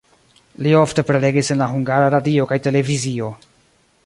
[0.67, 3.31] Li ofte prelegis en la Hungara Radio kaj televizio.